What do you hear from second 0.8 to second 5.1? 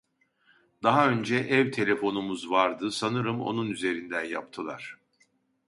Daha önce ev telefonumuz vardı sanırım onun üzerinden yaptılar